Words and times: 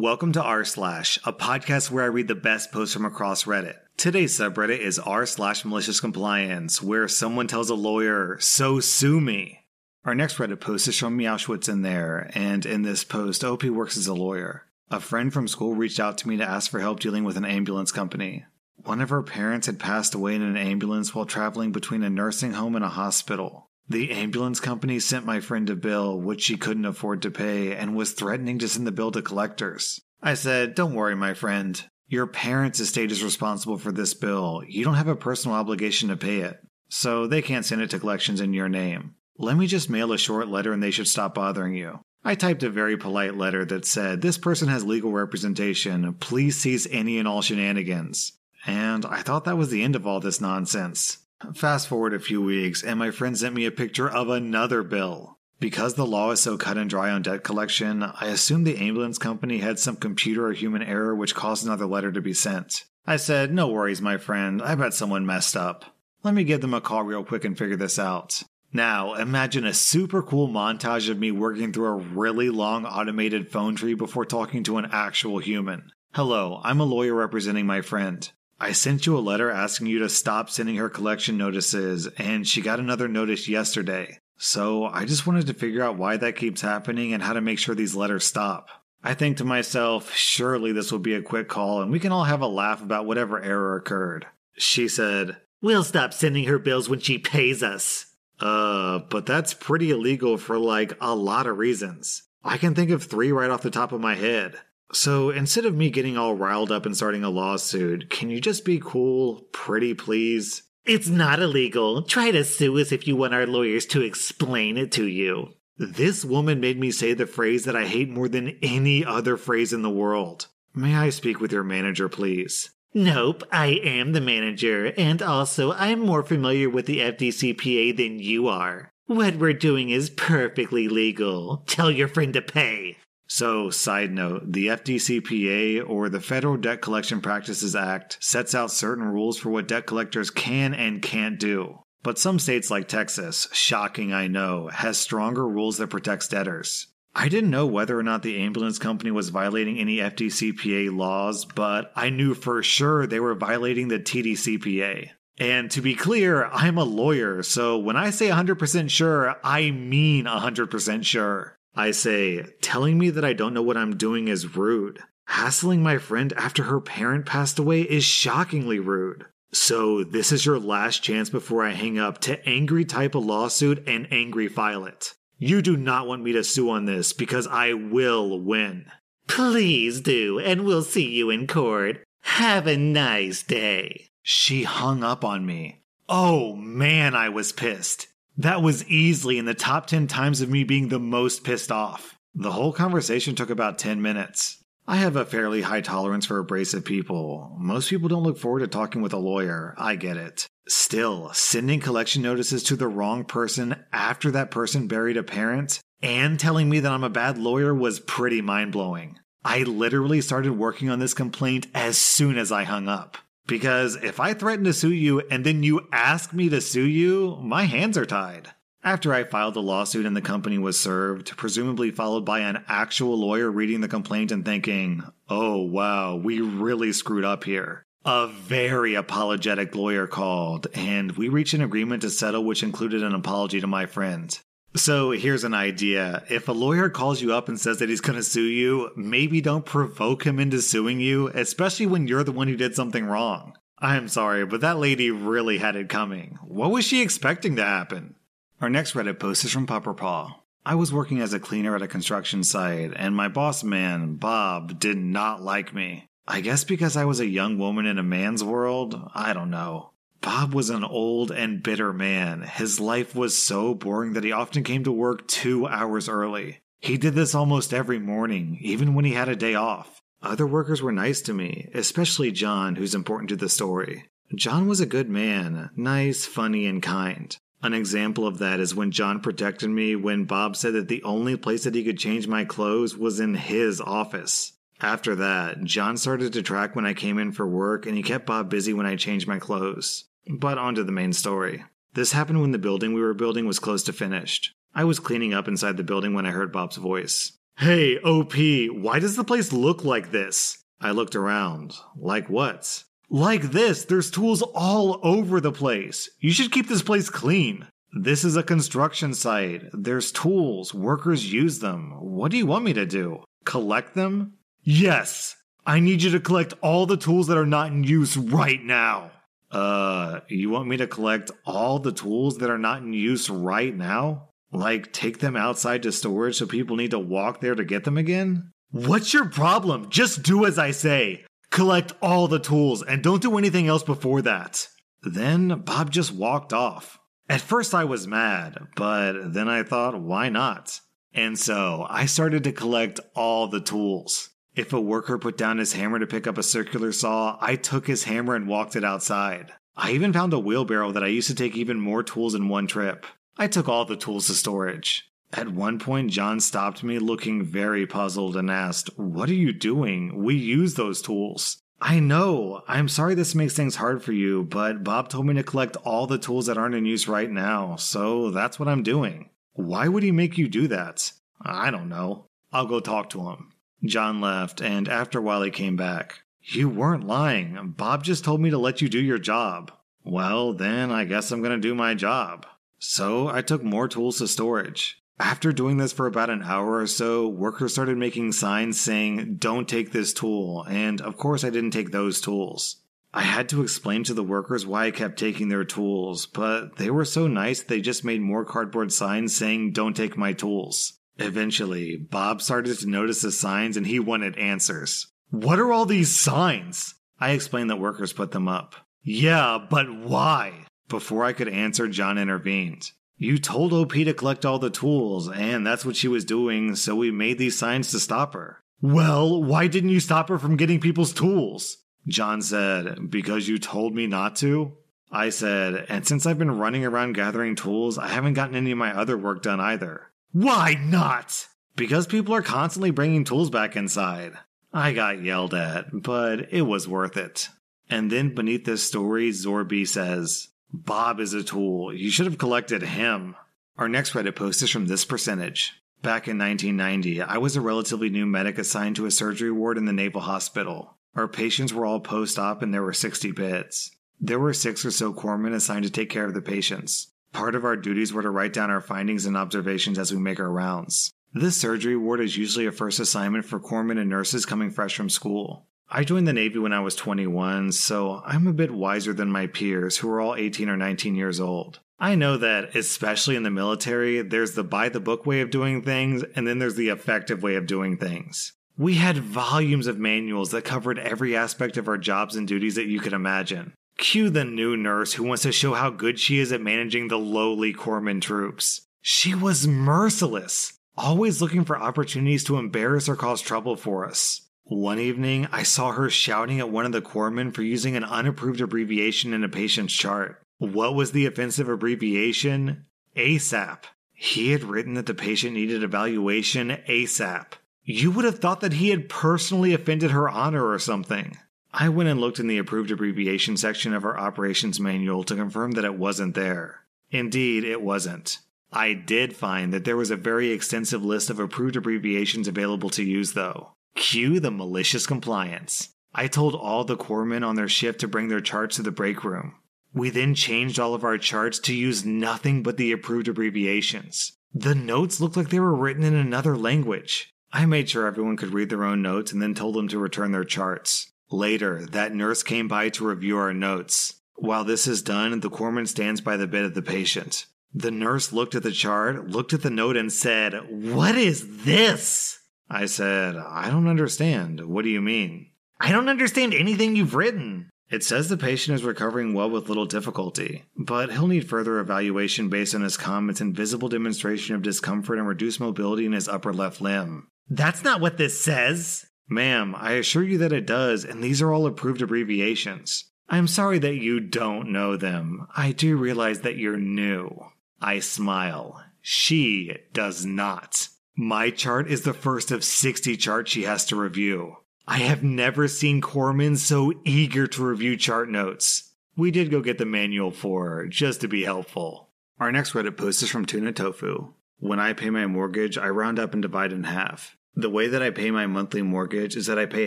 Welcome 0.00 0.30
to 0.34 0.42
r 0.44 0.64
slash, 0.64 1.18
a 1.24 1.32
podcast 1.32 1.90
where 1.90 2.04
I 2.04 2.06
read 2.06 2.28
the 2.28 2.36
best 2.36 2.70
posts 2.70 2.94
from 2.94 3.04
across 3.04 3.46
Reddit. 3.46 3.74
Today's 3.96 4.38
subreddit 4.38 4.78
is 4.78 5.00
r 5.00 5.26
slash 5.26 5.64
malicious 5.64 5.98
compliance, 5.98 6.80
where 6.80 7.08
someone 7.08 7.48
tells 7.48 7.68
a 7.68 7.74
lawyer, 7.74 8.38
"So 8.38 8.78
sue 8.78 9.20
me." 9.20 9.64
Our 10.04 10.14
next 10.14 10.36
Reddit 10.36 10.60
post 10.60 10.86
is 10.86 10.96
from 10.96 11.18
Meowschwitz 11.18 11.68
in 11.68 11.82
there, 11.82 12.30
and 12.32 12.64
in 12.64 12.82
this 12.82 13.02
post, 13.02 13.42
OP 13.42 13.68
works 13.70 13.96
as 13.96 14.06
a 14.06 14.14
lawyer. 14.14 14.66
A 14.88 15.00
friend 15.00 15.32
from 15.32 15.48
school 15.48 15.74
reached 15.74 15.98
out 15.98 16.16
to 16.18 16.28
me 16.28 16.36
to 16.36 16.48
ask 16.48 16.70
for 16.70 16.78
help 16.78 17.00
dealing 17.00 17.24
with 17.24 17.36
an 17.36 17.44
ambulance 17.44 17.90
company. 17.90 18.44
One 18.76 19.00
of 19.00 19.10
her 19.10 19.24
parents 19.24 19.66
had 19.66 19.80
passed 19.80 20.14
away 20.14 20.36
in 20.36 20.42
an 20.42 20.56
ambulance 20.56 21.12
while 21.12 21.26
traveling 21.26 21.72
between 21.72 22.04
a 22.04 22.08
nursing 22.08 22.52
home 22.52 22.76
and 22.76 22.84
a 22.84 22.90
hospital. 22.90 23.67
The 23.90 24.10
ambulance 24.10 24.60
company 24.60 25.00
sent 25.00 25.24
my 25.24 25.40
friend 25.40 25.70
a 25.70 25.76
bill 25.76 26.20
which 26.20 26.42
she 26.42 26.56
couldn't 26.58 26.84
afford 26.84 27.22
to 27.22 27.30
pay 27.30 27.74
and 27.74 27.96
was 27.96 28.12
threatening 28.12 28.58
to 28.58 28.68
send 28.68 28.86
the 28.86 28.92
bill 28.92 29.10
to 29.12 29.22
collectors. 29.22 30.00
I 30.22 30.34
said, 30.34 30.74
Don't 30.74 30.94
worry, 30.94 31.16
my 31.16 31.32
friend. 31.32 31.82
Your 32.06 32.26
parents' 32.26 32.80
estate 32.80 33.12
is 33.12 33.24
responsible 33.24 33.78
for 33.78 33.92
this 33.92 34.14
bill. 34.14 34.62
You 34.66 34.84
don't 34.84 34.94
have 34.94 35.08
a 35.08 35.16
personal 35.16 35.56
obligation 35.56 36.08
to 36.08 36.16
pay 36.16 36.40
it. 36.40 36.58
So 36.90 37.26
they 37.26 37.42
can't 37.42 37.64
send 37.64 37.82
it 37.82 37.90
to 37.90 37.98
collections 37.98 38.40
in 38.40 38.52
your 38.52 38.68
name. 38.68 39.14
Let 39.38 39.56
me 39.56 39.66
just 39.66 39.90
mail 39.90 40.12
a 40.12 40.18
short 40.18 40.48
letter 40.48 40.72
and 40.72 40.82
they 40.82 40.90
should 40.90 41.08
stop 41.08 41.34
bothering 41.34 41.74
you. 41.74 42.00
I 42.24 42.34
typed 42.34 42.62
a 42.62 42.70
very 42.70 42.96
polite 42.96 43.36
letter 43.36 43.64
that 43.66 43.86
said, 43.86 44.20
This 44.20 44.36
person 44.36 44.68
has 44.68 44.84
legal 44.84 45.12
representation. 45.12 46.14
Please 46.14 46.60
cease 46.60 46.86
any 46.90 47.18
and 47.18 47.28
all 47.28 47.40
shenanigans. 47.40 48.32
And 48.66 49.06
I 49.06 49.22
thought 49.22 49.44
that 49.44 49.56
was 49.56 49.70
the 49.70 49.82
end 49.82 49.96
of 49.96 50.06
all 50.06 50.20
this 50.20 50.40
nonsense. 50.40 51.18
Fast 51.54 51.88
forward 51.88 52.14
a 52.14 52.18
few 52.18 52.42
weeks, 52.42 52.82
and 52.82 52.98
my 52.98 53.10
friend 53.10 53.38
sent 53.38 53.54
me 53.54 53.64
a 53.64 53.70
picture 53.70 54.08
of 54.08 54.28
another 54.28 54.82
bill. 54.82 55.38
Because 55.60 55.94
the 55.94 56.06
law 56.06 56.30
is 56.30 56.40
so 56.40 56.56
cut 56.56 56.76
and 56.76 56.88
dry 56.88 57.10
on 57.10 57.22
debt 57.22 57.42
collection, 57.42 58.02
I 58.02 58.26
assumed 58.26 58.66
the 58.66 58.76
ambulance 58.76 59.18
company 59.18 59.58
had 59.58 59.78
some 59.78 59.96
computer 59.96 60.46
or 60.46 60.52
human 60.52 60.82
error 60.82 61.14
which 61.14 61.34
caused 61.34 61.64
another 61.64 61.86
letter 61.86 62.12
to 62.12 62.20
be 62.20 62.32
sent. 62.32 62.84
I 63.06 63.16
said, 63.16 63.52
No 63.52 63.68
worries, 63.68 64.00
my 64.00 64.18
friend, 64.18 64.62
I 64.62 64.74
bet 64.74 64.94
someone 64.94 65.26
messed 65.26 65.56
up. 65.56 65.84
Let 66.22 66.34
me 66.34 66.44
give 66.44 66.60
them 66.60 66.74
a 66.74 66.80
call 66.80 67.02
real 67.02 67.24
quick 67.24 67.44
and 67.44 67.56
figure 67.56 67.76
this 67.76 67.98
out. 67.98 68.42
Now, 68.72 69.14
imagine 69.14 69.64
a 69.64 69.72
super 69.72 70.22
cool 70.22 70.48
montage 70.48 71.08
of 71.08 71.18
me 71.18 71.30
working 71.30 71.72
through 71.72 71.86
a 71.86 71.96
really 71.96 72.50
long 72.50 72.84
automated 72.84 73.50
phone 73.50 73.76
tree 73.76 73.94
before 73.94 74.26
talking 74.26 74.62
to 74.64 74.76
an 74.76 74.88
actual 74.92 75.38
human. 75.38 75.90
Hello, 76.14 76.60
I'm 76.62 76.80
a 76.80 76.84
lawyer 76.84 77.14
representing 77.14 77.66
my 77.66 77.80
friend. 77.80 78.30
I 78.60 78.72
sent 78.72 79.06
you 79.06 79.16
a 79.16 79.20
letter 79.20 79.50
asking 79.50 79.86
you 79.86 80.00
to 80.00 80.08
stop 80.08 80.50
sending 80.50 80.76
her 80.76 80.88
collection 80.88 81.36
notices, 81.36 82.08
and 82.18 82.46
she 82.46 82.60
got 82.60 82.80
another 82.80 83.06
notice 83.06 83.48
yesterday. 83.48 84.18
So 84.36 84.86
I 84.86 85.04
just 85.04 85.26
wanted 85.26 85.46
to 85.48 85.54
figure 85.54 85.82
out 85.82 85.96
why 85.96 86.16
that 86.16 86.36
keeps 86.36 86.60
happening 86.60 87.12
and 87.12 87.22
how 87.22 87.32
to 87.32 87.40
make 87.40 87.58
sure 87.58 87.74
these 87.74 87.94
letters 87.94 88.24
stop. 88.24 88.68
I 89.02 89.14
think 89.14 89.36
to 89.36 89.44
myself, 89.44 90.14
surely 90.14 90.72
this 90.72 90.90
will 90.90 90.98
be 90.98 91.14
a 91.14 91.22
quick 91.22 91.48
call 91.48 91.82
and 91.82 91.90
we 91.90 92.00
can 92.00 92.12
all 92.12 92.24
have 92.24 92.40
a 92.40 92.46
laugh 92.46 92.82
about 92.82 93.06
whatever 93.06 93.40
error 93.40 93.76
occurred. 93.76 94.26
She 94.56 94.88
said, 94.88 95.36
We'll 95.60 95.84
stop 95.84 96.12
sending 96.12 96.44
her 96.44 96.58
bills 96.58 96.88
when 96.88 97.00
she 97.00 97.18
pays 97.18 97.62
us. 97.62 98.06
Uh, 98.40 99.00
but 99.10 99.26
that's 99.26 99.54
pretty 99.54 99.90
illegal 99.90 100.36
for 100.36 100.58
like 100.58 100.96
a 101.00 101.14
lot 101.14 101.46
of 101.46 101.58
reasons. 101.58 102.22
I 102.44 102.56
can 102.58 102.74
think 102.74 102.90
of 102.90 103.02
three 103.02 103.32
right 103.32 103.50
off 103.50 103.62
the 103.62 103.70
top 103.70 103.92
of 103.92 104.00
my 104.00 104.14
head. 104.14 104.56
So 104.92 105.30
instead 105.30 105.64
of 105.64 105.74
me 105.74 105.90
getting 105.90 106.16
all 106.16 106.34
riled 106.34 106.72
up 106.72 106.86
and 106.86 106.96
starting 106.96 107.24
a 107.24 107.30
lawsuit, 107.30 108.08
can 108.10 108.30
you 108.30 108.40
just 108.40 108.64
be 108.64 108.80
cool, 108.82 109.46
pretty 109.52 109.94
please? 109.94 110.62
It's 110.84 111.08
not 111.08 111.40
illegal. 111.40 112.02
Try 112.02 112.30
to 112.30 112.44
sue 112.44 112.78
us 112.78 112.92
if 112.92 113.06
you 113.06 113.14
want 113.14 113.34
our 113.34 113.46
lawyers 113.46 113.84
to 113.86 114.00
explain 114.00 114.78
it 114.78 114.90
to 114.92 115.06
you. 115.06 115.50
This 115.76 116.24
woman 116.24 116.60
made 116.60 116.80
me 116.80 116.90
say 116.90 117.14
the 117.14 117.26
phrase 117.26 117.64
that 117.64 117.76
I 117.76 117.86
hate 117.86 118.08
more 118.08 118.28
than 118.28 118.58
any 118.62 119.04
other 119.04 119.36
phrase 119.36 119.72
in 119.72 119.82
the 119.82 119.90
world. 119.90 120.46
May 120.74 120.94
I 120.94 121.10
speak 121.10 121.40
with 121.40 121.52
your 121.52 121.64
manager, 121.64 122.08
please? 122.08 122.70
Nope, 122.94 123.44
I 123.52 123.66
am 123.84 124.12
the 124.12 124.20
manager, 124.20 124.92
and 124.96 125.22
also 125.22 125.72
I'm 125.72 126.00
more 126.00 126.22
familiar 126.22 126.70
with 126.70 126.86
the 126.86 126.98
FDCPA 126.98 127.96
than 127.96 128.18
you 128.18 128.48
are. 128.48 128.90
What 129.06 129.36
we're 129.36 129.52
doing 129.52 129.90
is 129.90 130.10
perfectly 130.10 130.88
legal. 130.88 131.62
Tell 131.66 131.90
your 131.90 132.08
friend 132.08 132.32
to 132.34 132.42
pay. 132.42 132.97
So, 133.30 133.68
side 133.68 134.10
note, 134.10 134.52
the 134.52 134.68
FDCPA 134.68 135.88
or 135.88 136.08
the 136.08 136.20
Federal 136.20 136.56
Debt 136.56 136.80
Collection 136.80 137.20
Practices 137.20 137.76
Act 137.76 138.16
sets 138.20 138.54
out 138.54 138.70
certain 138.70 139.04
rules 139.04 139.38
for 139.38 139.50
what 139.50 139.68
debt 139.68 139.86
collectors 139.86 140.30
can 140.30 140.72
and 140.72 141.02
can't 141.02 141.38
do. 141.38 141.80
But 142.02 142.18
some 142.18 142.38
states 142.38 142.70
like 142.70 142.88
Texas, 142.88 143.46
shocking 143.52 144.14
I 144.14 144.28
know, 144.28 144.68
has 144.68 144.96
stronger 144.96 145.46
rules 145.46 145.76
that 145.76 145.90
protects 145.90 146.28
debtors. 146.28 146.86
I 147.14 147.28
didn't 147.28 147.50
know 147.50 147.66
whether 147.66 147.98
or 147.98 148.02
not 148.02 148.22
the 148.22 148.38
ambulance 148.40 148.78
company 148.78 149.10
was 149.10 149.28
violating 149.28 149.78
any 149.78 149.96
FDCPA 149.96 150.96
laws, 150.96 151.44
but 151.44 151.92
I 151.94 152.08
knew 152.08 152.32
for 152.32 152.62
sure 152.62 153.06
they 153.06 153.20
were 153.20 153.34
violating 153.34 153.88
the 153.88 153.98
TDCPA. 153.98 155.10
And 155.36 155.70
to 155.72 155.82
be 155.82 155.94
clear, 155.94 156.46
I'm 156.46 156.78
a 156.78 156.84
lawyer, 156.84 157.42
so 157.42 157.78
when 157.78 157.96
I 157.96 158.10
say 158.10 158.28
100% 158.28 158.88
sure, 158.90 159.36
I 159.44 159.70
mean 159.70 160.24
100% 160.24 161.04
sure. 161.04 161.57
I 161.78 161.92
say, 161.92 162.44
telling 162.60 162.98
me 162.98 163.10
that 163.10 163.24
I 163.24 163.34
don't 163.34 163.54
know 163.54 163.62
what 163.62 163.76
I'm 163.76 163.96
doing 163.96 164.26
is 164.26 164.56
rude. 164.56 164.98
Hassling 165.26 165.80
my 165.80 165.98
friend 165.98 166.32
after 166.32 166.64
her 166.64 166.80
parent 166.80 167.24
passed 167.24 167.56
away 167.56 167.82
is 167.82 168.02
shockingly 168.02 168.80
rude. 168.80 169.26
So, 169.52 170.02
this 170.02 170.32
is 170.32 170.44
your 170.44 170.58
last 170.58 171.04
chance 171.04 171.30
before 171.30 171.64
I 171.64 171.70
hang 171.70 171.96
up 171.96 172.18
to 172.22 172.44
angry 172.48 172.84
type 172.84 173.14
a 173.14 173.18
lawsuit 173.18 173.86
and 173.86 174.12
angry 174.12 174.48
file 174.48 174.86
it. 174.86 175.14
You 175.36 175.62
do 175.62 175.76
not 175.76 176.08
want 176.08 176.24
me 176.24 176.32
to 176.32 176.42
sue 176.42 176.68
on 176.68 176.86
this 176.86 177.12
because 177.12 177.46
I 177.46 177.74
will 177.74 178.40
win. 178.40 178.86
Please 179.28 180.00
do, 180.00 180.40
and 180.40 180.64
we'll 180.64 180.82
see 180.82 181.08
you 181.08 181.30
in 181.30 181.46
court. 181.46 182.02
Have 182.22 182.66
a 182.66 182.76
nice 182.76 183.44
day. 183.44 184.08
She 184.24 184.64
hung 184.64 185.04
up 185.04 185.24
on 185.24 185.46
me. 185.46 185.84
Oh 186.08 186.56
man, 186.56 187.14
I 187.14 187.28
was 187.28 187.52
pissed. 187.52 188.07
That 188.38 188.62
was 188.62 188.86
easily 188.86 189.36
in 189.36 189.46
the 189.46 189.54
top 189.54 189.86
10 189.88 190.06
times 190.06 190.40
of 190.40 190.48
me 190.48 190.62
being 190.62 190.88
the 190.88 191.00
most 191.00 191.42
pissed 191.42 191.72
off. 191.72 192.16
The 192.36 192.52
whole 192.52 192.72
conversation 192.72 193.34
took 193.34 193.50
about 193.50 193.80
10 193.80 194.00
minutes. 194.00 194.62
I 194.86 194.98
have 194.98 195.16
a 195.16 195.24
fairly 195.24 195.62
high 195.62 195.80
tolerance 195.80 196.24
for 196.24 196.38
abrasive 196.38 196.84
people. 196.84 197.56
Most 197.58 197.90
people 197.90 198.08
don't 198.08 198.22
look 198.22 198.38
forward 198.38 198.60
to 198.60 198.68
talking 198.68 199.02
with 199.02 199.12
a 199.12 199.18
lawyer. 199.18 199.74
I 199.76 199.96
get 199.96 200.16
it. 200.16 200.46
Still, 200.68 201.32
sending 201.32 201.80
collection 201.80 202.22
notices 202.22 202.62
to 202.64 202.76
the 202.76 202.86
wrong 202.86 203.24
person 203.24 203.84
after 203.92 204.30
that 204.30 204.52
person 204.52 204.86
buried 204.86 205.16
a 205.16 205.24
parent 205.24 205.80
and 206.00 206.38
telling 206.38 206.68
me 206.68 206.78
that 206.78 206.92
I'm 206.92 207.02
a 207.02 207.10
bad 207.10 207.38
lawyer 207.38 207.74
was 207.74 207.98
pretty 207.98 208.40
mind 208.40 208.70
blowing. 208.70 209.18
I 209.44 209.64
literally 209.64 210.20
started 210.20 210.52
working 210.52 210.90
on 210.90 211.00
this 211.00 211.12
complaint 211.12 211.66
as 211.74 211.98
soon 211.98 212.38
as 212.38 212.52
I 212.52 212.62
hung 212.62 212.86
up. 212.86 213.18
Because 213.48 213.96
if 213.96 214.20
I 214.20 214.34
threaten 214.34 214.66
to 214.66 214.74
sue 214.74 214.92
you 214.92 215.20
and 215.30 215.44
then 215.44 215.62
you 215.62 215.88
ask 215.90 216.34
me 216.34 216.50
to 216.50 216.60
sue 216.60 216.86
you, 216.86 217.38
my 217.40 217.64
hands 217.64 217.96
are 217.96 218.06
tied. 218.06 218.50
After 218.84 219.12
I 219.12 219.24
filed 219.24 219.54
the 219.54 219.62
lawsuit 219.62 220.06
and 220.06 220.14
the 220.14 220.20
company 220.20 220.58
was 220.58 220.78
served, 220.78 221.36
presumably 221.36 221.90
followed 221.90 222.24
by 222.26 222.40
an 222.40 222.62
actual 222.68 223.18
lawyer 223.18 223.50
reading 223.50 223.80
the 223.80 223.88
complaint 223.88 224.30
and 224.30 224.44
thinking, 224.44 225.02
oh 225.28 225.62
wow, 225.62 226.14
we 226.14 226.40
really 226.40 226.92
screwed 226.92 227.24
up 227.24 227.44
here. 227.44 227.82
A 228.04 228.28
very 228.28 228.94
apologetic 228.94 229.74
lawyer 229.74 230.06
called, 230.06 230.68
and 230.74 231.12
we 231.12 231.28
reached 231.28 231.54
an 231.54 231.62
agreement 231.62 232.02
to 232.02 232.10
settle, 232.10 232.44
which 232.44 232.62
included 232.62 233.02
an 233.02 233.14
apology 233.14 233.60
to 233.60 233.66
my 233.66 233.86
friend. 233.86 234.38
So 234.74 235.10
here's 235.10 235.44
an 235.44 235.54
idea. 235.54 236.22
If 236.28 236.48
a 236.48 236.52
lawyer 236.52 236.88
calls 236.88 237.20
you 237.20 237.32
up 237.32 237.48
and 237.48 237.58
says 237.58 237.78
that 237.78 237.88
he's 237.88 238.00
going 238.00 238.16
to 238.18 238.22
sue 238.22 238.42
you, 238.42 238.90
maybe 238.96 239.40
don't 239.40 239.64
provoke 239.64 240.24
him 240.24 240.38
into 240.38 240.62
suing 240.62 241.00
you, 241.00 241.28
especially 241.28 241.86
when 241.86 242.06
you're 242.06 242.24
the 242.24 242.32
one 242.32 242.48
who 242.48 242.56
did 242.56 242.74
something 242.74 243.06
wrong. 243.06 243.54
I'm 243.78 244.08
sorry, 244.08 244.44
but 244.44 244.60
that 244.60 244.78
lady 244.78 245.10
really 245.10 245.58
had 245.58 245.76
it 245.76 245.88
coming. 245.88 246.38
What 246.42 246.70
was 246.70 246.84
she 246.84 247.00
expecting 247.00 247.56
to 247.56 247.64
happen? 247.64 248.16
Our 248.60 248.68
next 248.68 248.94
Reddit 248.94 249.18
post 249.20 249.44
is 249.44 249.52
from 249.52 249.66
Pupperpaw. 249.66 250.34
I 250.66 250.74
was 250.74 250.92
working 250.92 251.20
as 251.20 251.32
a 251.32 251.40
cleaner 251.40 251.74
at 251.74 251.82
a 251.82 251.88
construction 251.88 252.44
site, 252.44 252.92
and 252.96 253.16
my 253.16 253.28
boss 253.28 253.62
man, 253.64 254.16
Bob, 254.16 254.78
did 254.78 254.98
not 254.98 255.42
like 255.42 255.72
me. 255.72 256.08
I 256.26 256.40
guess 256.40 256.64
because 256.64 256.96
I 256.96 257.04
was 257.04 257.20
a 257.20 257.26
young 257.26 257.56
woman 257.56 257.86
in 257.86 257.98
a 257.98 258.02
man's 258.02 258.44
world? 258.44 259.00
I 259.14 259.32
don't 259.32 259.50
know. 259.50 259.92
Bob 260.20 260.52
was 260.52 260.70
an 260.70 260.84
old 260.84 261.30
and 261.30 261.62
bitter 261.62 261.92
man. 261.92 262.42
His 262.42 262.80
life 262.80 263.14
was 263.14 263.36
so 263.36 263.74
boring 263.74 264.14
that 264.14 264.24
he 264.24 264.32
often 264.32 264.64
came 264.64 264.84
to 264.84 264.92
work 264.92 265.26
two 265.28 265.66
hours 265.66 266.08
early. 266.08 266.60
He 266.80 266.96
did 266.96 267.14
this 267.14 267.34
almost 267.34 267.74
every 267.74 267.98
morning, 267.98 268.58
even 268.60 268.94
when 268.94 269.04
he 269.04 269.12
had 269.12 269.28
a 269.28 269.36
day 269.36 269.54
off. 269.54 270.00
Other 270.22 270.46
workers 270.46 270.82
were 270.82 270.92
nice 270.92 271.20
to 271.22 271.34
me, 271.34 271.70
especially 271.74 272.32
John, 272.32 272.76
who's 272.76 272.94
important 272.94 273.28
to 273.30 273.36
the 273.36 273.48
story. 273.48 274.08
John 274.34 274.66
was 274.66 274.80
a 274.80 274.86
good 274.86 275.08
man, 275.08 275.70
nice, 275.76 276.26
funny, 276.26 276.66
and 276.66 276.82
kind. 276.82 277.36
An 277.62 277.74
example 277.74 278.26
of 278.26 278.38
that 278.38 278.60
is 278.60 278.74
when 278.74 278.90
John 278.90 279.20
protected 279.20 279.70
me 279.70 279.96
when 279.96 280.24
Bob 280.24 280.56
said 280.56 280.74
that 280.74 280.88
the 280.88 281.02
only 281.02 281.36
place 281.36 281.64
that 281.64 281.74
he 281.74 281.84
could 281.84 281.98
change 281.98 282.28
my 282.28 282.44
clothes 282.44 282.96
was 282.96 283.18
in 283.20 283.34
his 283.34 283.80
office. 283.80 284.52
After 284.80 285.16
that, 285.16 285.64
John 285.64 285.96
started 285.96 286.32
to 286.32 286.42
track 286.42 286.76
when 286.76 286.86
I 286.86 286.94
came 286.94 287.18
in 287.18 287.32
for 287.32 287.48
work 287.48 287.86
and 287.86 287.96
he 287.96 288.02
kept 288.02 288.26
Bob 288.26 288.48
busy 288.48 288.72
when 288.72 288.86
I 288.86 288.94
changed 288.94 289.26
my 289.26 289.40
clothes. 289.40 290.04
But 290.28 290.58
on 290.58 290.74
to 290.74 290.84
the 290.84 290.92
main 290.92 291.12
story. 291.12 291.64
This 291.94 292.12
happened 292.12 292.40
when 292.40 292.52
the 292.52 292.58
building 292.58 292.92
we 292.92 293.00
were 293.00 293.14
building 293.14 293.46
was 293.46 293.58
close 293.58 293.82
to 293.84 293.92
finished. 293.92 294.52
I 294.74 294.84
was 294.84 295.00
cleaning 295.00 295.32
up 295.32 295.48
inside 295.48 295.76
the 295.76 295.82
building 295.82 296.14
when 296.14 296.26
I 296.26 296.30
heard 296.30 296.52
Bob's 296.52 296.76
voice. 296.76 297.32
Hey, 297.58 297.98
OP, 297.98 298.34
why 298.70 298.98
does 298.98 299.16
the 299.16 299.24
place 299.24 299.52
look 299.52 299.84
like 299.84 300.10
this? 300.10 300.58
I 300.80 300.92
looked 300.92 301.16
around. 301.16 301.74
Like 301.96 302.28
what? 302.28 302.84
Like 303.10 303.50
this, 303.50 303.84
there's 303.84 304.10
tools 304.10 304.42
all 304.42 305.00
over 305.02 305.40
the 305.40 305.50
place. 305.50 306.10
You 306.20 306.30
should 306.30 306.52
keep 306.52 306.68
this 306.68 306.82
place 306.82 307.08
clean. 307.08 307.66
This 307.92 308.22
is 308.22 308.36
a 308.36 308.42
construction 308.42 309.14
site. 309.14 309.62
There's 309.72 310.12
tools. 310.12 310.74
Workers 310.74 311.32
use 311.32 311.58
them. 311.58 311.92
What 312.00 312.30
do 312.30 312.36
you 312.36 312.46
want 312.46 312.64
me 312.64 312.74
to 312.74 312.84
do? 312.84 313.24
Collect 313.44 313.94
them? 313.94 314.34
Yes. 314.62 315.36
I 315.66 315.80
need 315.80 316.02
you 316.02 316.10
to 316.10 316.20
collect 316.20 316.54
all 316.60 316.86
the 316.86 316.96
tools 316.98 317.26
that 317.28 317.38
are 317.38 317.46
not 317.46 317.72
in 317.72 317.82
use 317.82 318.16
right 318.16 318.62
now. 318.62 319.10
Uh, 319.50 320.20
you 320.28 320.50
want 320.50 320.68
me 320.68 320.76
to 320.76 320.86
collect 320.86 321.30
all 321.46 321.78
the 321.78 321.92
tools 321.92 322.38
that 322.38 322.50
are 322.50 322.58
not 322.58 322.82
in 322.82 322.92
use 322.92 323.30
right 323.30 323.74
now? 323.74 324.28
Like, 324.52 324.92
take 324.92 325.18
them 325.18 325.36
outside 325.36 325.82
to 325.82 325.92
storage 325.92 326.36
so 326.36 326.46
people 326.46 326.76
need 326.76 326.90
to 326.92 326.98
walk 326.98 327.40
there 327.40 327.54
to 327.54 327.64
get 327.64 327.84
them 327.84 327.98
again? 327.98 328.52
What's 328.70 329.14
your 329.14 329.26
problem? 329.26 329.90
Just 329.90 330.22
do 330.22 330.44
as 330.44 330.58
I 330.58 330.70
say. 330.70 331.24
Collect 331.50 331.92
all 332.02 332.28
the 332.28 332.38
tools 332.38 332.82
and 332.82 333.02
don't 333.02 333.22
do 333.22 333.38
anything 333.38 333.66
else 333.66 333.82
before 333.82 334.22
that. 334.22 334.68
Then 335.02 335.60
Bob 335.60 335.90
just 335.90 336.12
walked 336.12 336.52
off. 336.52 336.98
At 337.28 337.40
first 337.40 337.74
I 337.74 337.84
was 337.84 338.06
mad, 338.06 338.58
but 338.76 339.32
then 339.32 339.48
I 339.48 339.62
thought, 339.62 340.00
why 340.00 340.28
not? 340.28 340.80
And 341.14 341.38
so 341.38 341.86
I 341.88 342.06
started 342.06 342.44
to 342.44 342.52
collect 342.52 343.00
all 343.14 343.48
the 343.48 343.60
tools. 343.60 344.30
If 344.58 344.72
a 344.72 344.80
worker 344.80 345.18
put 345.18 345.38
down 345.38 345.58
his 345.58 345.74
hammer 345.74 346.00
to 346.00 346.06
pick 346.08 346.26
up 346.26 346.36
a 346.36 346.42
circular 346.42 346.90
saw, 346.90 347.38
I 347.40 347.54
took 347.54 347.86
his 347.86 348.02
hammer 348.02 348.34
and 348.34 348.48
walked 348.48 348.74
it 348.74 348.82
outside. 348.82 349.52
I 349.76 349.92
even 349.92 350.12
found 350.12 350.32
a 350.32 350.38
wheelbarrow 350.40 350.90
that 350.90 351.04
I 351.04 351.06
used 351.06 351.28
to 351.28 351.34
take 351.36 351.56
even 351.56 351.78
more 351.78 352.02
tools 352.02 352.34
in 352.34 352.48
one 352.48 352.66
trip. 352.66 353.06
I 353.36 353.46
took 353.46 353.68
all 353.68 353.84
the 353.84 353.94
tools 353.94 354.26
to 354.26 354.34
storage. 354.34 355.08
At 355.32 355.52
one 355.52 355.78
point, 355.78 356.10
John 356.10 356.40
stopped 356.40 356.82
me 356.82 356.98
looking 356.98 357.44
very 357.44 357.86
puzzled 357.86 358.36
and 358.36 358.50
asked, 358.50 358.90
What 358.98 359.30
are 359.30 359.34
you 359.34 359.52
doing? 359.52 360.24
We 360.24 360.34
use 360.34 360.74
those 360.74 361.02
tools. 361.02 361.58
I 361.80 362.00
know. 362.00 362.62
I'm 362.66 362.88
sorry 362.88 363.14
this 363.14 363.36
makes 363.36 363.54
things 363.54 363.76
hard 363.76 364.02
for 364.02 364.10
you, 364.10 364.42
but 364.42 364.82
Bob 364.82 365.08
told 365.08 365.26
me 365.26 365.34
to 365.34 365.44
collect 365.44 365.76
all 365.84 366.08
the 366.08 366.18
tools 366.18 366.46
that 366.46 366.58
aren't 366.58 366.74
in 366.74 366.84
use 366.84 367.06
right 367.06 367.30
now, 367.30 367.76
so 367.76 368.32
that's 368.32 368.58
what 368.58 368.66
I'm 368.66 368.82
doing. 368.82 369.30
Why 369.52 369.86
would 369.86 370.02
he 370.02 370.10
make 370.10 370.36
you 370.36 370.48
do 370.48 370.66
that? 370.66 371.12
I 371.40 371.70
don't 371.70 371.88
know. 371.88 372.26
I'll 372.52 372.66
go 372.66 372.80
talk 372.80 373.08
to 373.10 373.28
him. 373.28 373.52
John 373.84 374.20
left, 374.20 374.60
and 374.60 374.88
after 374.88 375.18
a 375.18 375.22
while 375.22 375.42
he 375.42 375.50
came 375.50 375.76
back. 375.76 376.20
You 376.42 376.68
weren't 376.68 377.06
lying. 377.06 377.74
Bob 377.76 378.04
just 378.04 378.24
told 378.24 378.40
me 378.40 378.50
to 378.50 378.58
let 378.58 378.80
you 378.80 378.88
do 378.88 379.00
your 379.00 379.18
job. 379.18 379.70
Well, 380.04 380.54
then 380.54 380.90
I 380.90 381.04
guess 381.04 381.30
I'm 381.30 381.42
gonna 381.42 381.58
do 381.58 381.74
my 381.74 381.94
job. 381.94 382.46
So 382.78 383.28
I 383.28 383.42
took 383.42 383.62
more 383.62 383.88
tools 383.88 384.18
to 384.18 384.28
storage. 384.28 385.02
After 385.20 385.52
doing 385.52 385.78
this 385.78 385.92
for 385.92 386.06
about 386.06 386.30
an 386.30 386.42
hour 386.44 386.78
or 386.78 386.86
so, 386.86 387.28
workers 387.28 387.72
started 387.72 387.98
making 387.98 388.32
signs 388.32 388.80
saying, 388.80 389.36
Don't 389.36 389.68
take 389.68 389.90
this 389.90 390.12
tool, 390.12 390.64
and 390.68 391.00
of 391.00 391.16
course 391.16 391.42
I 391.42 391.50
didn't 391.50 391.72
take 391.72 391.90
those 391.90 392.20
tools. 392.20 392.76
I 393.12 393.22
had 393.22 393.48
to 393.48 393.62
explain 393.62 394.04
to 394.04 394.14
the 394.14 394.22
workers 394.22 394.64
why 394.64 394.86
I 394.86 394.90
kept 394.90 395.18
taking 395.18 395.48
their 395.48 395.64
tools, 395.64 396.26
but 396.26 396.76
they 396.76 396.90
were 396.90 397.04
so 397.04 397.26
nice 397.26 397.62
they 397.62 397.80
just 397.80 398.04
made 398.04 398.20
more 398.20 398.44
cardboard 398.44 398.92
signs 398.92 399.34
saying, 399.34 399.72
Don't 399.72 399.96
take 399.96 400.16
my 400.16 400.32
tools. 400.32 400.97
Eventually, 401.18 401.96
Bob 401.96 402.40
started 402.40 402.78
to 402.78 402.88
notice 402.88 403.22
the 403.22 403.32
signs 403.32 403.76
and 403.76 403.86
he 403.86 403.98
wanted 403.98 404.38
answers. 404.38 405.08
What 405.30 405.58
are 405.58 405.72
all 405.72 405.84
these 405.84 406.14
signs? 406.14 406.94
I 407.20 407.30
explained 407.30 407.70
that 407.70 407.80
workers 407.80 408.12
put 408.12 408.30
them 408.30 408.48
up. 408.48 408.74
Yeah, 409.02 409.58
but 409.68 409.92
why? 409.92 410.64
Before 410.88 411.24
I 411.24 411.32
could 411.32 411.48
answer, 411.48 411.88
John 411.88 412.18
intervened. 412.18 412.92
You 413.16 413.38
told 413.38 413.72
OP 413.72 413.92
to 413.92 414.14
collect 414.14 414.46
all 414.46 414.60
the 414.60 414.70
tools, 414.70 415.28
and 415.28 415.66
that's 415.66 415.84
what 415.84 415.96
she 415.96 416.06
was 416.06 416.24
doing, 416.24 416.76
so 416.76 416.94
we 416.94 417.10
made 417.10 417.36
these 417.36 417.58
signs 417.58 417.90
to 417.90 417.98
stop 417.98 418.32
her. 418.34 418.62
Well, 418.80 419.42
why 419.42 419.66
didn't 419.66 419.90
you 419.90 419.98
stop 419.98 420.28
her 420.28 420.38
from 420.38 420.56
getting 420.56 420.80
people's 420.80 421.12
tools? 421.12 421.78
John 422.06 422.40
said, 422.40 423.10
Because 423.10 423.48
you 423.48 423.58
told 423.58 423.94
me 423.94 424.06
not 424.06 424.36
to? 424.36 424.72
I 425.10 425.30
said, 425.30 425.86
And 425.88 426.06
since 426.06 426.26
I've 426.26 426.38
been 426.38 426.58
running 426.58 426.84
around 426.84 427.14
gathering 427.14 427.56
tools, 427.56 427.98
I 427.98 428.06
haven't 428.06 428.34
gotten 428.34 428.54
any 428.54 428.70
of 428.70 428.78
my 428.78 428.96
other 428.96 429.18
work 429.18 429.42
done 429.42 429.58
either. 429.58 430.12
Why 430.32 430.74
not? 430.74 431.46
Because 431.76 432.06
people 432.06 432.34
are 432.34 432.42
constantly 432.42 432.90
bringing 432.90 433.24
tools 433.24 433.50
back 433.50 433.76
inside. 433.76 434.34
I 434.72 434.92
got 434.92 435.22
yelled 435.22 435.54
at, 435.54 435.86
but 435.92 436.52
it 436.52 436.62
was 436.62 436.86
worth 436.86 437.16
it. 437.16 437.48
And 437.88 438.10
then 438.10 438.34
beneath 438.34 438.64
this 438.64 438.82
story, 438.82 439.30
Zorby 439.30 439.88
says, 439.88 440.48
Bob 440.72 441.20
is 441.20 441.32
a 441.32 441.42
tool. 441.42 441.94
You 441.94 442.10
should 442.10 442.26
have 442.26 442.36
collected 442.36 442.82
him. 442.82 443.36
Our 443.78 443.88
next 443.88 444.12
Reddit 444.12 444.36
post 444.36 444.60
is 444.60 444.70
from 444.70 444.86
this 444.86 445.04
percentage. 445.04 445.72
Back 446.02 446.28
in 446.28 446.38
1990, 446.38 447.22
I 447.22 447.38
was 447.38 447.56
a 447.56 447.60
relatively 447.60 448.10
new 448.10 448.26
medic 448.26 448.58
assigned 448.58 448.96
to 448.96 449.06
a 449.06 449.10
surgery 449.10 449.50
ward 449.50 449.78
in 449.78 449.86
the 449.86 449.92
Naval 449.92 450.20
Hospital. 450.20 450.96
Our 451.14 451.26
patients 451.26 451.72
were 451.72 451.86
all 451.86 452.00
post 452.00 452.38
op 452.38 452.62
and 452.62 452.72
there 452.72 452.82
were 452.82 452.92
60 452.92 453.32
beds. 453.32 453.90
There 454.20 454.38
were 454.38 454.52
six 454.52 454.84
or 454.84 454.90
so 454.90 455.12
corpsmen 455.12 455.54
assigned 455.54 455.84
to 455.84 455.90
take 455.90 456.10
care 456.10 456.26
of 456.26 456.34
the 456.34 456.42
patients. 456.42 457.08
Part 457.32 457.54
of 457.54 457.64
our 457.64 457.76
duties 457.76 458.12
were 458.12 458.22
to 458.22 458.30
write 458.30 458.52
down 458.52 458.70
our 458.70 458.80
findings 458.80 459.26
and 459.26 459.36
observations 459.36 459.98
as 459.98 460.12
we 460.12 460.18
make 460.18 460.40
our 460.40 460.50
rounds. 460.50 461.12
This 461.32 461.56
surgery 461.56 461.96
ward 461.96 462.20
is 462.20 462.36
usually 462.36 462.66
a 462.66 462.72
first 462.72 463.00
assignment 463.00 463.44
for 463.44 463.60
corpsmen 463.60 463.98
and 463.98 464.08
nurses 464.08 464.46
coming 464.46 464.70
fresh 464.70 464.96
from 464.96 465.10
school. 465.10 465.66
I 465.90 466.04
joined 466.04 466.26
the 466.26 466.32
Navy 466.32 466.58
when 466.58 466.72
I 466.72 466.80
was 466.80 466.94
21, 466.94 467.72
so 467.72 468.22
I'm 468.24 468.46
a 468.46 468.52
bit 468.52 468.72
wiser 468.72 469.12
than 469.12 469.30
my 469.30 469.46
peers 469.46 469.98
who 469.98 470.10
are 470.10 470.20
all 470.20 470.34
18 470.34 470.68
or 470.68 470.76
19 470.76 471.14
years 471.14 471.40
old. 471.40 471.80
I 472.00 472.14
know 472.14 472.36
that, 472.36 472.76
especially 472.76 473.36
in 473.36 473.42
the 473.42 473.50
military, 473.50 474.22
there's 474.22 474.52
the 474.52 474.64
by 474.64 474.88
the 474.88 475.00
book 475.00 475.26
way 475.26 475.40
of 475.40 475.50
doing 475.50 475.82
things, 475.82 476.22
and 476.36 476.46
then 476.46 476.58
there's 476.58 476.76
the 476.76 476.90
effective 476.90 477.42
way 477.42 477.56
of 477.56 477.66
doing 477.66 477.96
things. 477.96 478.52
We 478.76 478.94
had 478.94 479.18
volumes 479.18 479.86
of 479.86 479.98
manuals 479.98 480.50
that 480.52 480.64
covered 480.64 480.98
every 480.98 481.34
aspect 481.36 481.76
of 481.76 481.88
our 481.88 481.98
jobs 481.98 482.36
and 482.36 482.46
duties 482.46 482.76
that 482.76 482.86
you 482.86 483.00
could 483.00 483.12
imagine. 483.12 483.74
Cue 483.98 484.30
the 484.30 484.44
new 484.44 484.76
nurse 484.76 485.14
who 485.14 485.24
wants 485.24 485.42
to 485.42 485.50
show 485.50 485.74
how 485.74 485.90
good 485.90 486.20
she 486.20 486.38
is 486.38 486.52
at 486.52 486.60
managing 486.60 487.08
the 487.08 487.18
lowly 487.18 487.74
corpsman 487.74 488.22
troops. 488.22 488.82
She 489.02 489.34
was 489.34 489.66
merciless, 489.66 490.78
always 490.96 491.42
looking 491.42 491.64
for 491.64 491.76
opportunities 491.76 492.44
to 492.44 492.58
embarrass 492.58 493.08
or 493.08 493.16
cause 493.16 493.42
trouble 493.42 493.74
for 493.74 494.06
us. 494.06 494.42
One 494.62 495.00
evening, 495.00 495.48
I 495.50 495.64
saw 495.64 495.90
her 495.90 496.08
shouting 496.10 496.60
at 496.60 496.70
one 496.70 496.86
of 496.86 496.92
the 496.92 497.02
corpsmen 497.02 497.52
for 497.52 497.62
using 497.62 497.96
an 497.96 498.04
unapproved 498.04 498.60
abbreviation 498.60 499.34
in 499.34 499.42
a 499.42 499.48
patient's 499.48 499.94
chart. 499.94 500.40
What 500.58 500.94
was 500.94 501.10
the 501.10 501.26
offensive 501.26 501.68
abbreviation? 501.68 502.86
ASAP. 503.16 503.82
He 504.12 504.52
had 504.52 504.62
written 504.62 504.94
that 504.94 505.06
the 505.06 505.14
patient 505.14 505.54
needed 505.54 505.82
evaluation 505.82 506.78
ASAP. 506.88 507.54
You 507.82 508.12
would 508.12 508.24
have 508.24 508.38
thought 508.38 508.60
that 508.60 508.74
he 508.74 508.90
had 508.90 509.08
personally 509.08 509.74
offended 509.74 510.12
her 510.12 510.28
honor 510.28 510.70
or 510.70 510.78
something. 510.78 511.36
I 511.72 511.88
went 511.88 512.08
and 512.08 512.20
looked 512.20 512.38
in 512.38 512.46
the 512.46 512.58
approved 512.58 512.90
abbreviation 512.90 513.56
section 513.56 513.92
of 513.92 514.04
our 514.04 514.18
operations 514.18 514.80
manual 514.80 515.22
to 515.24 515.36
confirm 515.36 515.72
that 515.72 515.84
it 515.84 515.98
wasn't 515.98 516.34
there. 516.34 516.84
Indeed, 517.10 517.64
it 517.64 517.82
wasn't. 517.82 518.38
I 518.72 518.92
did 518.94 519.34
find 519.36 519.72
that 519.72 519.84
there 519.84 519.96
was 519.96 520.10
a 520.10 520.16
very 520.16 520.50
extensive 520.50 521.04
list 521.04 521.30
of 521.30 521.38
approved 521.38 521.76
abbreviations 521.76 522.48
available 522.48 522.90
to 522.90 523.04
use, 523.04 523.32
though. 523.32 523.72
Cue 523.94 524.40
the 524.40 524.50
malicious 524.50 525.06
compliance. 525.06 525.90
I 526.14 526.26
told 526.26 526.54
all 526.54 526.84
the 526.84 526.96
corpsmen 526.96 527.46
on 527.46 527.56
their 527.56 527.68
shift 527.68 528.00
to 528.00 528.08
bring 528.08 528.28
their 528.28 528.40
charts 528.40 528.76
to 528.76 528.82
the 528.82 528.90
break 528.90 529.24
room. 529.24 529.54
We 529.94 530.10
then 530.10 530.34
changed 530.34 530.78
all 530.78 530.94
of 530.94 531.04
our 531.04 531.18
charts 531.18 531.58
to 531.60 531.74
use 531.74 532.04
nothing 532.04 532.62
but 532.62 532.76
the 532.76 532.92
approved 532.92 533.28
abbreviations. 533.28 534.32
The 534.54 534.74
notes 534.74 535.20
looked 535.20 535.36
like 535.36 535.50
they 535.50 535.60
were 535.60 535.74
written 535.74 536.04
in 536.04 536.14
another 536.14 536.56
language. 536.56 537.34
I 537.52 537.66
made 537.66 537.88
sure 537.88 538.06
everyone 538.06 538.36
could 538.36 538.52
read 538.52 538.68
their 538.68 538.84
own 538.84 539.02
notes 539.02 539.32
and 539.32 539.40
then 539.40 539.54
told 539.54 539.74
them 539.74 539.88
to 539.88 539.98
return 539.98 540.32
their 540.32 540.44
charts. 540.44 541.10
Later, 541.30 541.84
that 541.86 542.14
nurse 542.14 542.42
came 542.42 542.68
by 542.68 542.88
to 542.90 543.06
review 543.06 543.36
our 543.36 543.52
notes. 543.52 544.20
While 544.36 544.64
this 544.64 544.86
is 544.86 545.02
done, 545.02 545.40
the 545.40 545.50
corpsman 545.50 545.88
stands 545.88 546.20
by 546.20 546.36
the 546.36 546.46
bed 546.46 546.64
of 546.64 546.74
the 546.74 546.82
patient. 546.82 547.46
The 547.74 547.90
nurse 547.90 548.32
looked 548.32 548.54
at 548.54 548.62
the 548.62 548.72
chart, 548.72 549.28
looked 549.28 549.52
at 549.52 549.62
the 549.62 549.70
note, 549.70 549.96
and 549.96 550.12
said, 550.12 550.54
What 550.70 551.16
is 551.16 551.64
this? 551.64 552.38
I 552.70 552.86
said, 552.86 553.36
I 553.36 553.68
don't 553.70 553.88
understand. 553.88 554.60
What 554.66 554.82
do 554.82 554.90
you 554.90 555.02
mean? 555.02 555.50
I 555.80 555.92
don't 555.92 556.08
understand 556.08 556.54
anything 556.54 556.96
you've 556.96 557.14
written. 557.14 557.70
It 557.90 558.04
says 558.04 558.28
the 558.28 558.36
patient 558.36 558.74
is 558.74 558.84
recovering 558.84 559.32
well 559.32 559.48
with 559.48 559.68
little 559.68 559.86
difficulty, 559.86 560.64
but 560.76 561.10
he'll 561.10 561.26
need 561.26 561.48
further 561.48 561.78
evaluation 561.78 562.50
based 562.50 562.74
on 562.74 562.82
his 562.82 562.98
comments 562.98 563.40
and 563.40 563.56
visible 563.56 563.88
demonstration 563.88 564.54
of 564.54 564.62
discomfort 564.62 565.18
and 565.18 565.26
reduced 565.26 565.58
mobility 565.58 566.04
in 566.04 566.12
his 566.12 566.28
upper 566.28 566.52
left 566.52 566.82
limb. 566.82 567.28
That's 567.48 567.82
not 567.82 568.02
what 568.02 568.18
this 568.18 568.42
says. 568.44 569.06
Ma'am, 569.28 569.74
I 569.76 569.92
assure 569.92 570.22
you 570.22 570.38
that 570.38 570.52
it 570.52 570.66
does, 570.66 571.04
and 571.04 571.22
these 571.22 571.42
are 571.42 571.52
all 571.52 571.66
approved 571.66 572.00
abbreviations. 572.02 573.04
I'm 573.28 573.46
sorry 573.46 573.78
that 573.80 573.96
you 573.96 574.20
don't 574.20 574.72
know 574.72 574.96
them. 574.96 575.46
I 575.54 575.72
do 575.72 575.96
realize 575.96 576.40
that 576.40 576.56
you're 576.56 576.78
new. 576.78 577.46
I 577.80 578.00
smile. 578.00 578.82
She 579.02 579.76
does 579.92 580.24
not. 580.24 580.88
My 581.14 581.50
chart 581.50 581.90
is 581.90 582.02
the 582.02 582.14
first 582.14 582.50
of 582.50 582.64
60 582.64 583.16
charts 583.16 583.50
she 583.50 583.64
has 583.64 583.84
to 583.86 583.96
review. 583.96 584.56
I 584.86 584.98
have 584.98 585.22
never 585.22 585.68
seen 585.68 586.00
corpsmen 586.00 586.56
so 586.56 586.92
eager 587.04 587.46
to 587.46 587.66
review 587.66 587.96
chart 587.96 588.30
notes. 588.30 588.94
We 589.16 589.30
did 589.30 589.50
go 589.50 589.60
get 589.60 589.78
the 589.78 589.84
manual 589.84 590.30
for 590.30 590.70
her, 590.70 590.86
just 590.86 591.20
to 591.20 591.28
be 591.28 591.44
helpful. 591.44 592.08
Our 592.40 592.50
next 592.52 592.72
Reddit 592.72 592.96
post 592.96 593.22
is 593.22 593.30
from 593.30 593.44
Tuna 593.44 593.72
Tofu. 593.72 594.32
When 594.58 594.80
I 594.80 594.92
pay 594.92 595.10
my 595.10 595.26
mortgage, 595.26 595.76
I 595.76 595.88
round 595.88 596.18
up 596.18 596.32
and 596.32 596.40
divide 596.40 596.72
in 596.72 596.84
half. 596.84 597.36
The 597.58 597.68
way 597.68 597.88
that 597.88 598.04
I 598.04 598.10
pay 598.10 598.30
my 598.30 598.46
monthly 598.46 598.82
mortgage 598.82 599.34
is 599.34 599.46
that 599.46 599.58
I 599.58 599.66
pay 599.66 599.86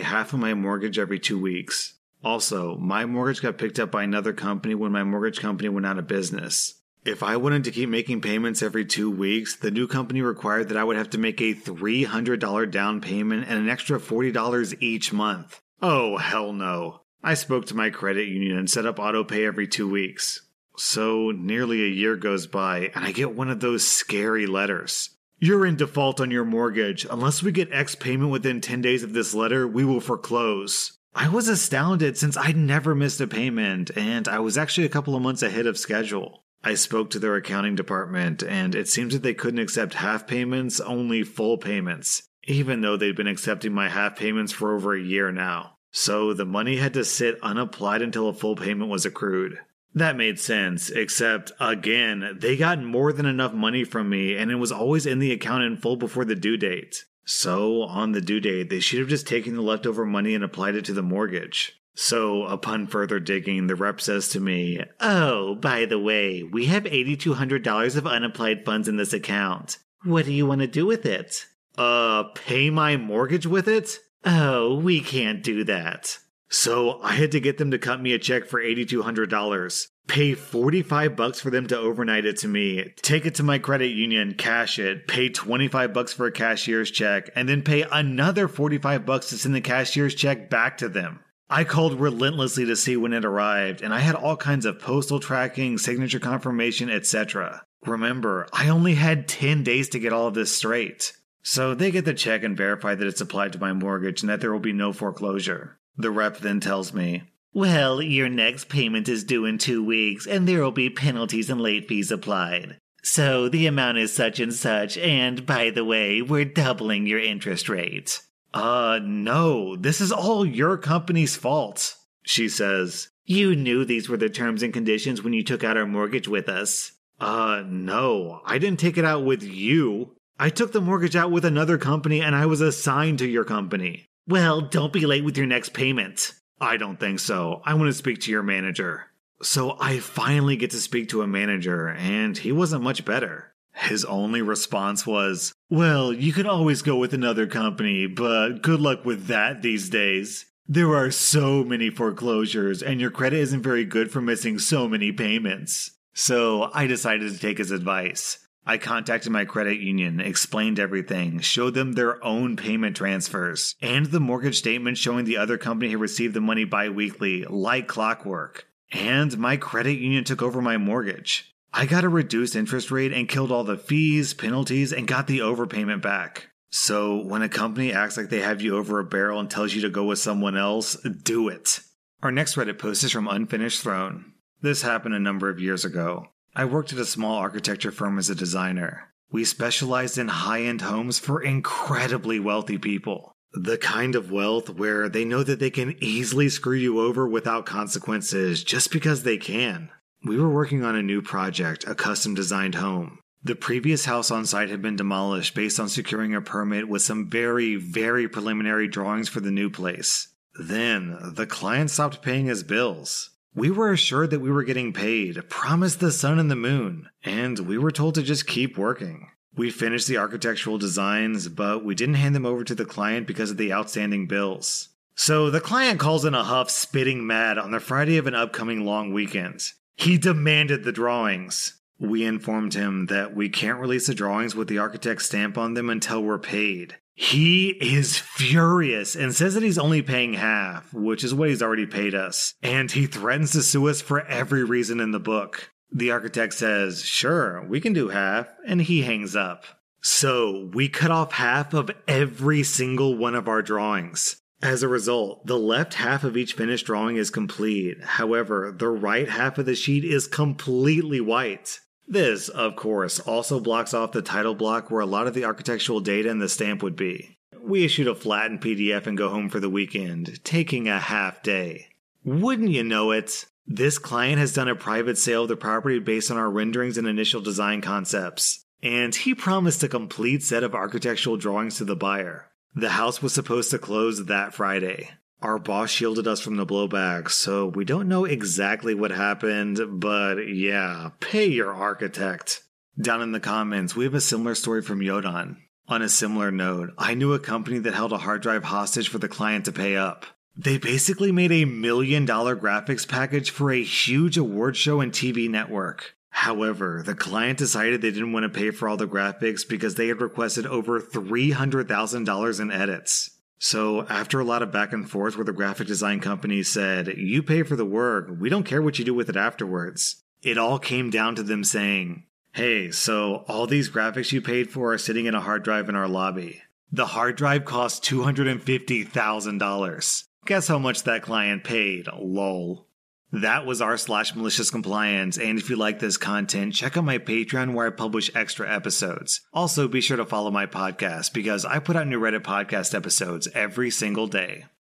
half 0.00 0.34
of 0.34 0.38
my 0.38 0.52
mortgage 0.52 0.98
every 0.98 1.18
two 1.18 1.40
weeks. 1.40 1.94
Also, 2.22 2.76
my 2.76 3.06
mortgage 3.06 3.40
got 3.40 3.56
picked 3.56 3.78
up 3.78 3.90
by 3.90 4.02
another 4.02 4.34
company 4.34 4.74
when 4.74 4.92
my 4.92 5.02
mortgage 5.02 5.40
company 5.40 5.70
went 5.70 5.86
out 5.86 5.98
of 5.98 6.06
business. 6.06 6.74
If 7.06 7.22
I 7.22 7.38
wanted 7.38 7.64
to 7.64 7.70
keep 7.70 7.88
making 7.88 8.20
payments 8.20 8.62
every 8.62 8.84
two 8.84 9.10
weeks, 9.10 9.56
the 9.56 9.70
new 9.70 9.88
company 9.88 10.20
required 10.20 10.68
that 10.68 10.76
I 10.76 10.84
would 10.84 10.96
have 10.96 11.08
to 11.10 11.18
make 11.18 11.40
a 11.40 11.54
$300 11.54 12.70
down 12.70 13.00
payment 13.00 13.46
and 13.48 13.58
an 13.58 13.70
extra 13.70 13.98
$40 13.98 14.76
each 14.82 15.10
month. 15.14 15.62
Oh, 15.80 16.18
hell 16.18 16.52
no. 16.52 17.00
I 17.24 17.32
spoke 17.32 17.64
to 17.68 17.74
my 17.74 17.88
credit 17.88 18.28
union 18.28 18.58
and 18.58 18.68
set 18.68 18.84
up 18.84 18.98
auto 18.98 19.24
pay 19.24 19.46
every 19.46 19.66
two 19.66 19.88
weeks. 19.88 20.46
So 20.76 21.30
nearly 21.30 21.82
a 21.82 21.88
year 21.88 22.16
goes 22.16 22.46
by, 22.46 22.90
and 22.94 23.02
I 23.02 23.12
get 23.12 23.34
one 23.34 23.48
of 23.48 23.60
those 23.60 23.88
scary 23.88 24.46
letters. 24.46 25.08
You're 25.44 25.66
in 25.66 25.74
default 25.74 26.20
on 26.20 26.30
your 26.30 26.44
mortgage. 26.44 27.04
Unless 27.10 27.42
we 27.42 27.50
get 27.50 27.72
X 27.72 27.96
payment 27.96 28.30
within 28.30 28.60
10 28.60 28.80
days 28.80 29.02
of 29.02 29.12
this 29.12 29.34
letter, 29.34 29.66
we 29.66 29.84
will 29.84 29.98
foreclose. 29.98 31.00
I 31.16 31.28
was 31.30 31.48
astounded 31.48 32.16
since 32.16 32.36
I'd 32.36 32.56
never 32.56 32.94
missed 32.94 33.20
a 33.20 33.26
payment, 33.26 33.90
and 33.96 34.28
I 34.28 34.38
was 34.38 34.56
actually 34.56 34.86
a 34.86 34.88
couple 34.88 35.16
of 35.16 35.22
months 35.22 35.42
ahead 35.42 35.66
of 35.66 35.76
schedule. 35.76 36.44
I 36.62 36.74
spoke 36.74 37.10
to 37.10 37.18
their 37.18 37.34
accounting 37.34 37.74
department, 37.74 38.44
and 38.44 38.76
it 38.76 38.86
seems 38.86 39.14
that 39.14 39.24
they 39.24 39.34
couldn't 39.34 39.58
accept 39.58 39.94
half 39.94 40.28
payments, 40.28 40.78
only 40.78 41.24
full 41.24 41.58
payments, 41.58 42.22
even 42.44 42.80
though 42.80 42.96
they'd 42.96 43.16
been 43.16 43.26
accepting 43.26 43.72
my 43.72 43.88
half 43.88 44.14
payments 44.14 44.52
for 44.52 44.76
over 44.76 44.94
a 44.94 45.02
year 45.02 45.32
now. 45.32 45.74
So 45.90 46.34
the 46.34 46.46
money 46.46 46.76
had 46.76 46.94
to 46.94 47.04
sit 47.04 47.42
unapplied 47.42 48.00
until 48.00 48.28
a 48.28 48.32
full 48.32 48.54
payment 48.54 48.90
was 48.90 49.04
accrued. 49.04 49.58
That 49.94 50.16
made 50.16 50.38
sense, 50.38 50.90
except 50.90 51.52
again, 51.60 52.38
they 52.40 52.56
got 52.56 52.82
more 52.82 53.12
than 53.12 53.26
enough 53.26 53.52
money 53.52 53.84
from 53.84 54.08
me 54.08 54.36
and 54.36 54.50
it 54.50 54.56
was 54.56 54.72
always 54.72 55.06
in 55.06 55.18
the 55.18 55.32
account 55.32 55.64
in 55.64 55.76
full 55.76 55.96
before 55.96 56.24
the 56.24 56.34
due 56.34 56.56
date. 56.56 57.04
So, 57.24 57.82
on 57.82 58.12
the 58.12 58.20
due 58.20 58.40
date, 58.40 58.68
they 58.68 58.80
should 58.80 58.98
have 58.98 59.08
just 59.08 59.28
taken 59.28 59.54
the 59.54 59.62
leftover 59.62 60.04
money 60.04 60.34
and 60.34 60.42
applied 60.42 60.74
it 60.74 60.84
to 60.86 60.92
the 60.92 61.02
mortgage. 61.02 61.78
So, 61.94 62.44
upon 62.44 62.86
further 62.86 63.20
digging, 63.20 63.66
the 63.66 63.76
rep 63.76 64.00
says 64.00 64.28
to 64.30 64.40
me, 64.40 64.82
Oh, 65.00 65.54
by 65.56 65.84
the 65.84 65.98
way, 65.98 66.42
we 66.42 66.66
have 66.66 66.84
$8,200 66.84 67.96
of 67.96 68.06
unapplied 68.06 68.64
funds 68.64 68.88
in 68.88 68.96
this 68.96 69.12
account. 69.12 69.78
What 70.04 70.24
do 70.24 70.32
you 70.32 70.46
want 70.46 70.62
to 70.62 70.66
do 70.66 70.86
with 70.86 71.06
it? 71.06 71.46
Uh, 71.78 72.24
pay 72.34 72.70
my 72.70 72.96
mortgage 72.96 73.46
with 73.46 73.68
it? 73.68 73.98
Oh, 74.24 74.76
we 74.76 75.00
can't 75.00 75.42
do 75.42 75.64
that. 75.64 76.18
So 76.52 77.00
I 77.02 77.14
had 77.14 77.32
to 77.32 77.40
get 77.40 77.56
them 77.56 77.70
to 77.70 77.78
cut 77.78 78.02
me 78.02 78.12
a 78.12 78.18
check 78.18 78.44
for 78.44 78.60
$8,200, 78.60 79.86
pay 80.06 80.34
45 80.34 81.16
bucks 81.16 81.40
for 81.40 81.48
them 81.48 81.66
to 81.68 81.78
overnight 81.78 82.26
it 82.26 82.36
to 82.40 82.48
me, 82.48 82.92
take 83.00 83.24
it 83.24 83.36
to 83.36 83.42
my 83.42 83.58
credit 83.58 83.92
union, 83.92 84.34
cash 84.34 84.78
it, 84.78 85.08
pay 85.08 85.30
25 85.30 85.94
bucks 85.94 86.12
for 86.12 86.26
a 86.26 86.30
cashier's 86.30 86.90
check, 86.90 87.30
and 87.34 87.48
then 87.48 87.62
pay 87.62 87.86
another 87.90 88.48
45 88.48 89.06
bucks 89.06 89.30
to 89.30 89.38
send 89.38 89.54
the 89.54 89.62
cashier's 89.62 90.14
check 90.14 90.50
back 90.50 90.76
to 90.76 90.90
them. 90.90 91.20
I 91.48 91.64
called 91.64 91.98
relentlessly 91.98 92.66
to 92.66 92.76
see 92.76 92.98
when 92.98 93.14
it 93.14 93.24
arrived, 93.24 93.80
and 93.80 93.94
I 93.94 94.00
had 94.00 94.14
all 94.14 94.36
kinds 94.36 94.66
of 94.66 94.78
postal 94.78 95.20
tracking, 95.20 95.78
signature 95.78 96.20
confirmation, 96.20 96.90
etc. 96.90 97.64
Remember, 97.86 98.46
I 98.52 98.68
only 98.68 98.96
had 98.96 99.26
10 99.26 99.62
days 99.62 99.88
to 99.88 99.98
get 99.98 100.12
all 100.12 100.26
of 100.26 100.34
this 100.34 100.54
straight. 100.54 101.14
So 101.42 101.74
they 101.74 101.90
get 101.90 102.04
the 102.04 102.12
check 102.12 102.42
and 102.42 102.54
verify 102.54 102.94
that 102.94 103.08
it's 103.08 103.22
applied 103.22 103.54
to 103.54 103.58
my 103.58 103.72
mortgage 103.72 104.20
and 104.22 104.28
that 104.28 104.42
there 104.42 104.52
will 104.52 104.60
be 104.60 104.74
no 104.74 104.92
foreclosure. 104.92 105.78
The 105.96 106.10
rep 106.10 106.38
then 106.38 106.60
tells 106.60 106.92
me, 106.92 107.24
Well, 107.52 108.00
your 108.00 108.28
next 108.28 108.68
payment 108.68 109.08
is 109.08 109.24
due 109.24 109.44
in 109.44 109.58
two 109.58 109.84
weeks, 109.84 110.26
and 110.26 110.46
there 110.48 110.62
will 110.62 110.72
be 110.72 110.90
penalties 110.90 111.50
and 111.50 111.60
late 111.60 111.88
fees 111.88 112.10
applied. 112.10 112.78
So 113.02 113.48
the 113.48 113.66
amount 113.66 113.98
is 113.98 114.12
such 114.12 114.38
and 114.38 114.54
such, 114.54 114.96
and 114.96 115.44
by 115.44 115.70
the 115.70 115.84
way, 115.84 116.22
we're 116.22 116.44
doubling 116.44 117.06
your 117.06 117.18
interest 117.18 117.68
rate. 117.68 118.20
Uh, 118.54 119.00
no, 119.02 119.76
this 119.76 120.00
is 120.00 120.12
all 120.12 120.46
your 120.46 120.76
company's 120.76 121.36
fault, 121.36 121.96
she 122.22 122.48
says. 122.48 123.08
You 123.24 123.56
knew 123.56 123.84
these 123.84 124.08
were 124.08 124.16
the 124.16 124.28
terms 124.28 124.62
and 124.62 124.72
conditions 124.72 125.22
when 125.22 125.32
you 125.32 125.42
took 125.42 125.64
out 125.64 125.76
our 125.76 125.86
mortgage 125.86 126.28
with 126.28 126.48
us. 126.48 126.92
Uh, 127.20 127.62
no, 127.66 128.40
I 128.44 128.58
didn't 128.58 128.80
take 128.80 128.98
it 128.98 129.04
out 129.04 129.24
with 129.24 129.42
you. 129.42 130.14
I 130.38 130.50
took 130.50 130.72
the 130.72 130.80
mortgage 130.80 131.14
out 131.14 131.30
with 131.30 131.44
another 131.44 131.78
company 131.78 132.20
and 132.20 132.34
I 132.34 132.46
was 132.46 132.60
assigned 132.60 133.20
to 133.20 133.28
your 133.28 133.44
company. 133.44 134.06
Well, 134.26 134.60
don't 134.60 134.92
be 134.92 135.06
late 135.06 135.24
with 135.24 135.36
your 135.36 135.46
next 135.46 135.72
payment. 135.72 136.32
I 136.60 136.76
don't 136.76 137.00
think 137.00 137.18
so. 137.18 137.60
I 137.64 137.74
want 137.74 137.88
to 137.88 137.92
speak 137.92 138.20
to 138.20 138.30
your 138.30 138.42
manager. 138.42 139.06
So 139.42 139.76
I 139.80 139.98
finally 139.98 140.56
get 140.56 140.70
to 140.70 140.80
speak 140.80 141.08
to 141.08 141.22
a 141.22 141.26
manager, 141.26 141.88
and 141.88 142.38
he 142.38 142.52
wasn't 142.52 142.84
much 142.84 143.04
better. 143.04 143.52
His 143.74 144.04
only 144.04 144.42
response 144.42 145.04
was, 145.04 145.52
Well, 145.68 146.12
you 146.12 146.32
can 146.32 146.46
always 146.46 146.82
go 146.82 146.96
with 146.96 147.12
another 147.12 147.46
company, 147.48 148.06
but 148.06 148.62
good 148.62 148.80
luck 148.80 149.04
with 149.04 149.26
that 149.26 149.62
these 149.62 149.88
days. 149.88 150.46
There 150.68 150.94
are 150.94 151.10
so 151.10 151.64
many 151.64 151.90
foreclosures, 151.90 152.82
and 152.82 153.00
your 153.00 153.10
credit 153.10 153.40
isn't 153.40 153.62
very 153.62 153.84
good 153.84 154.12
for 154.12 154.20
missing 154.20 154.60
so 154.60 154.88
many 154.88 155.10
payments. 155.10 155.90
So 156.14 156.70
I 156.72 156.86
decided 156.86 157.32
to 157.32 157.38
take 157.38 157.58
his 157.58 157.72
advice. 157.72 158.41
I 158.64 158.78
contacted 158.78 159.32
my 159.32 159.44
credit 159.44 159.80
union, 159.80 160.20
explained 160.20 160.78
everything, 160.78 161.40
showed 161.40 161.74
them 161.74 161.92
their 161.92 162.22
own 162.24 162.56
payment 162.56 162.96
transfers, 162.96 163.74
and 163.82 164.06
the 164.06 164.20
mortgage 164.20 164.58
statement 164.58 164.98
showing 164.98 165.24
the 165.24 165.36
other 165.36 165.58
company 165.58 165.90
had 165.90 166.00
received 166.00 166.34
the 166.34 166.40
money 166.40 166.64
bi 166.64 166.88
weekly, 166.88 167.44
like 167.44 167.88
clockwork. 167.88 168.66
And 168.92 169.36
my 169.38 169.56
credit 169.56 169.98
union 169.98 170.22
took 170.22 170.42
over 170.42 170.62
my 170.62 170.76
mortgage. 170.76 171.52
I 171.72 171.86
got 171.86 172.04
a 172.04 172.08
reduced 172.08 172.54
interest 172.54 172.90
rate 172.90 173.12
and 173.12 173.28
killed 173.28 173.50
all 173.50 173.64
the 173.64 173.78
fees, 173.78 174.34
penalties, 174.34 174.92
and 174.92 175.08
got 175.08 175.26
the 175.26 175.38
overpayment 175.38 176.02
back. 176.02 176.48
So, 176.70 177.22
when 177.22 177.42
a 177.42 177.48
company 177.48 177.92
acts 177.92 178.16
like 178.16 178.28
they 178.30 178.40
have 178.40 178.62
you 178.62 178.76
over 178.76 178.98
a 178.98 179.04
barrel 179.04 179.40
and 179.40 179.50
tells 179.50 179.74
you 179.74 179.82
to 179.82 179.90
go 179.90 180.04
with 180.04 180.18
someone 180.18 180.56
else, 180.56 180.96
do 181.22 181.48
it. 181.48 181.80
Our 182.22 182.30
next 182.30 182.54
Reddit 182.54 182.78
post 182.78 183.02
is 183.04 183.12
from 183.12 183.28
Unfinished 183.28 183.82
Throne. 183.82 184.32
This 184.60 184.82
happened 184.82 185.14
a 185.14 185.18
number 185.18 185.50
of 185.50 185.60
years 185.60 185.84
ago. 185.84 186.28
I 186.54 186.66
worked 186.66 186.92
at 186.92 186.98
a 186.98 187.06
small 187.06 187.36
architecture 187.38 187.90
firm 187.90 188.18
as 188.18 188.28
a 188.28 188.34
designer. 188.34 189.08
We 189.30 189.44
specialized 189.44 190.18
in 190.18 190.28
high 190.28 190.62
end 190.62 190.82
homes 190.82 191.18
for 191.18 191.42
incredibly 191.42 192.38
wealthy 192.38 192.76
people. 192.76 193.32
The 193.54 193.78
kind 193.78 194.14
of 194.14 194.30
wealth 194.30 194.68
where 194.68 195.08
they 195.08 195.24
know 195.24 195.42
that 195.42 195.60
they 195.60 195.70
can 195.70 195.96
easily 196.00 196.50
screw 196.50 196.76
you 196.76 197.00
over 197.00 197.26
without 197.26 197.64
consequences 197.64 198.62
just 198.62 198.92
because 198.92 199.22
they 199.22 199.38
can. 199.38 199.88
We 200.24 200.38
were 200.38 200.50
working 200.50 200.84
on 200.84 200.94
a 200.94 201.02
new 201.02 201.22
project, 201.22 201.86
a 201.86 201.94
custom 201.94 202.34
designed 202.34 202.74
home. 202.74 203.18
The 203.42 203.56
previous 203.56 204.04
house 204.04 204.30
on 204.30 204.44
site 204.44 204.68
had 204.68 204.82
been 204.82 204.96
demolished 204.96 205.54
based 205.54 205.80
on 205.80 205.88
securing 205.88 206.34
a 206.34 206.42
permit 206.42 206.86
with 206.86 207.02
some 207.02 207.28
very, 207.28 207.76
very 207.76 208.28
preliminary 208.28 208.88
drawings 208.88 209.28
for 209.28 209.40
the 209.40 209.50
new 209.50 209.68
place. 209.68 210.28
Then, 210.54 211.18
the 211.34 211.46
client 211.46 211.90
stopped 211.90 212.22
paying 212.22 212.46
his 212.46 212.62
bills. 212.62 213.30
We 213.54 213.70
were 213.70 213.92
assured 213.92 214.30
that 214.30 214.40
we 214.40 214.50
were 214.50 214.64
getting 214.64 214.94
paid, 214.94 215.48
promised 215.50 216.00
the 216.00 216.10
sun 216.10 216.38
and 216.38 216.50
the 216.50 216.56
moon, 216.56 217.10
and 217.22 217.58
we 217.58 217.76
were 217.76 217.90
told 217.90 218.14
to 218.14 218.22
just 218.22 218.46
keep 218.46 218.78
working. 218.78 219.28
We 219.54 219.70
finished 219.70 220.08
the 220.08 220.16
architectural 220.16 220.78
designs, 220.78 221.48
but 221.48 221.84
we 221.84 221.94
didn't 221.94 222.14
hand 222.14 222.34
them 222.34 222.46
over 222.46 222.64
to 222.64 222.74
the 222.74 222.86
client 222.86 223.26
because 223.26 223.50
of 223.50 223.58
the 223.58 223.70
outstanding 223.70 224.26
bills. 224.26 224.88
So 225.14 225.50
the 225.50 225.60
client 225.60 226.00
calls 226.00 226.24
in 226.24 226.34
a 226.34 226.42
huff, 226.42 226.70
spitting 226.70 227.26
mad 227.26 227.58
on 227.58 227.72
the 227.72 227.80
Friday 227.80 228.16
of 228.16 228.26
an 228.26 228.34
upcoming 228.34 228.86
long 228.86 229.12
weekend. 229.12 229.60
He 229.96 230.16
demanded 230.16 230.84
the 230.84 230.92
drawings. 230.92 231.74
We 232.02 232.24
informed 232.24 232.74
him 232.74 233.06
that 233.06 233.36
we 233.36 233.48
can't 233.48 233.78
release 233.78 234.08
the 234.08 234.14
drawings 234.14 234.56
with 234.56 234.66
the 234.66 234.78
architect's 234.78 235.26
stamp 235.26 235.56
on 235.56 235.74
them 235.74 235.88
until 235.88 236.20
we're 236.20 236.36
paid. 236.36 236.96
He 237.14 237.68
is 237.80 238.18
furious 238.18 239.14
and 239.14 239.32
says 239.32 239.54
that 239.54 239.62
he's 239.62 239.78
only 239.78 240.02
paying 240.02 240.34
half, 240.34 240.92
which 240.92 241.22
is 241.22 241.32
what 241.32 241.48
he's 241.48 241.62
already 241.62 241.86
paid 241.86 242.12
us. 242.12 242.54
And 242.60 242.90
he 242.90 243.06
threatens 243.06 243.52
to 243.52 243.62
sue 243.62 243.88
us 243.88 244.00
for 244.00 244.26
every 244.26 244.64
reason 244.64 244.98
in 244.98 245.12
the 245.12 245.20
book. 245.20 245.70
The 245.92 246.10
architect 246.10 246.54
says, 246.54 247.04
Sure, 247.04 247.64
we 247.68 247.80
can 247.80 247.92
do 247.92 248.08
half, 248.08 248.48
and 248.66 248.82
he 248.82 249.02
hangs 249.02 249.36
up. 249.36 249.64
So 250.00 250.70
we 250.74 250.88
cut 250.88 251.12
off 251.12 251.34
half 251.34 251.72
of 251.72 251.92
every 252.08 252.64
single 252.64 253.16
one 253.16 253.36
of 253.36 253.46
our 253.46 253.62
drawings. 253.62 254.40
As 254.60 254.82
a 254.82 254.88
result, 254.88 255.46
the 255.46 255.58
left 255.58 255.94
half 255.94 256.24
of 256.24 256.36
each 256.36 256.54
finished 256.54 256.86
drawing 256.86 257.14
is 257.14 257.30
complete. 257.30 258.02
However, 258.02 258.74
the 258.76 258.88
right 258.88 259.28
half 259.28 259.56
of 259.58 259.66
the 259.66 259.76
sheet 259.76 260.04
is 260.04 260.26
completely 260.26 261.20
white. 261.20 261.78
This, 262.06 262.48
of 262.48 262.76
course, 262.76 263.20
also 263.20 263.60
blocks 263.60 263.94
off 263.94 264.12
the 264.12 264.22
title 264.22 264.54
block 264.54 264.90
where 264.90 265.00
a 265.00 265.06
lot 265.06 265.26
of 265.26 265.34
the 265.34 265.44
architectural 265.44 266.00
data 266.00 266.30
and 266.30 266.42
the 266.42 266.48
stamp 266.48 266.82
would 266.82 266.96
be. 266.96 267.38
We 267.60 267.84
issued 267.84 268.08
a 268.08 268.14
flattened 268.14 268.60
PDF 268.60 269.06
and 269.06 269.16
go 269.16 269.28
home 269.28 269.48
for 269.48 269.60
the 269.60 269.70
weekend, 269.70 270.42
taking 270.44 270.88
a 270.88 270.98
half 270.98 271.42
day. 271.42 271.88
Wouldn't 272.24 272.70
you 272.70 272.82
know 272.82 273.12
it? 273.12 273.46
This 273.66 273.98
client 273.98 274.38
has 274.38 274.52
done 274.52 274.68
a 274.68 274.74
private 274.74 275.16
sale 275.16 275.42
of 275.42 275.48
the 275.48 275.56
property 275.56 276.00
based 276.00 276.30
on 276.30 276.36
our 276.36 276.50
renderings 276.50 276.98
and 276.98 277.06
initial 277.06 277.40
design 277.40 277.80
concepts, 277.80 278.64
and 278.82 279.14
he 279.14 279.34
promised 279.34 279.82
a 279.84 279.88
complete 279.88 280.42
set 280.42 280.64
of 280.64 280.74
architectural 280.74 281.36
drawings 281.36 281.76
to 281.76 281.84
the 281.84 281.96
buyer. 281.96 282.50
The 282.74 282.90
house 282.90 283.22
was 283.22 283.32
supposed 283.32 283.70
to 283.70 283.78
close 283.78 284.24
that 284.24 284.54
Friday. 284.54 285.10
Our 285.42 285.58
boss 285.58 285.90
shielded 285.90 286.28
us 286.28 286.40
from 286.40 286.54
the 286.54 286.64
blowback, 286.64 287.28
so 287.28 287.66
we 287.66 287.84
don't 287.84 288.06
know 288.06 288.24
exactly 288.24 288.94
what 288.94 289.10
happened, 289.10 289.80
but 290.00 290.36
yeah, 290.46 291.10
pay 291.18 291.46
your 291.46 291.72
architect. 291.72 292.62
Down 293.00 293.22
in 293.22 293.32
the 293.32 293.40
comments, 293.40 293.96
we 293.96 294.04
have 294.04 294.14
a 294.14 294.20
similar 294.20 294.54
story 294.54 294.82
from 294.82 295.00
Yodan. 295.00 295.56
On 295.88 296.00
a 296.00 296.08
similar 296.08 296.52
note, 296.52 296.90
I 296.96 297.14
knew 297.14 297.32
a 297.32 297.40
company 297.40 297.80
that 297.80 297.92
held 297.92 298.12
a 298.12 298.18
hard 298.18 298.40
drive 298.42 298.62
hostage 298.62 299.08
for 299.08 299.18
the 299.18 299.28
client 299.28 299.64
to 299.64 299.72
pay 299.72 299.96
up. 299.96 300.26
They 300.56 300.78
basically 300.78 301.32
made 301.32 301.50
a 301.50 301.64
million 301.64 302.24
dollar 302.24 302.54
graphics 302.54 303.08
package 303.08 303.50
for 303.50 303.72
a 303.72 303.82
huge 303.82 304.38
award 304.38 304.76
show 304.76 305.00
and 305.00 305.10
TV 305.10 305.50
network. 305.50 306.14
However, 306.30 307.02
the 307.04 307.16
client 307.16 307.58
decided 307.58 308.00
they 308.00 308.12
didn't 308.12 308.32
want 308.32 308.44
to 308.44 308.48
pay 308.48 308.70
for 308.70 308.88
all 308.88 308.96
the 308.96 309.08
graphics 309.08 309.68
because 309.68 309.96
they 309.96 310.06
had 310.06 310.20
requested 310.20 310.66
over 310.66 311.00
$300,000 311.00 312.60
in 312.60 312.70
edits. 312.70 313.30
So, 313.64 314.04
after 314.08 314.40
a 314.40 314.44
lot 314.44 314.62
of 314.62 314.72
back 314.72 314.92
and 314.92 315.08
forth 315.08 315.36
where 315.36 315.44
the 315.44 315.52
graphic 315.52 315.86
design 315.86 316.18
company 316.18 316.64
said, 316.64 317.14
You 317.16 317.44
pay 317.44 317.62
for 317.62 317.76
the 317.76 317.84
work, 317.84 318.28
we 318.40 318.48
don't 318.48 318.64
care 318.64 318.82
what 318.82 318.98
you 318.98 319.04
do 319.04 319.14
with 319.14 319.28
it 319.28 319.36
afterwards, 319.36 320.24
it 320.42 320.58
all 320.58 320.80
came 320.80 321.10
down 321.10 321.36
to 321.36 321.44
them 321.44 321.62
saying, 321.62 322.24
Hey, 322.50 322.90
so 322.90 323.44
all 323.46 323.68
these 323.68 323.88
graphics 323.88 324.32
you 324.32 324.42
paid 324.42 324.70
for 324.70 324.94
are 324.94 324.98
sitting 324.98 325.26
in 325.26 325.36
a 325.36 325.40
hard 325.40 325.62
drive 325.62 325.88
in 325.88 325.94
our 325.94 326.08
lobby. 326.08 326.60
The 326.90 327.06
hard 327.06 327.36
drive 327.36 327.64
cost 327.64 328.02
$250,000. 328.02 330.24
Guess 330.44 330.66
how 330.66 330.80
much 330.80 331.04
that 331.04 331.22
client 331.22 331.62
paid? 331.62 332.08
Lol. 332.08 332.88
That 333.32 333.64
was 333.64 333.80
r 333.80 333.96
slash 333.96 334.34
malicious 334.34 334.70
compliance. 334.70 335.38
And 335.38 335.58
if 335.58 335.70
you 335.70 335.76
like 335.76 335.98
this 335.98 336.18
content, 336.18 336.74
check 336.74 336.98
out 336.98 337.04
my 337.04 337.16
Patreon 337.16 337.72
where 337.72 337.86
I 337.86 337.90
publish 337.90 338.30
extra 338.34 338.70
episodes. 338.70 339.40
Also, 339.54 339.88
be 339.88 340.02
sure 340.02 340.18
to 340.18 340.26
follow 340.26 340.50
my 340.50 340.66
podcast 340.66 341.32
because 341.32 341.64
I 341.64 341.78
put 341.78 341.96
out 341.96 342.06
new 342.06 342.20
Reddit 342.20 342.42
podcast 342.42 342.94
episodes 342.94 343.48
every 343.54 343.90
single 343.90 344.26
day. 344.26 344.66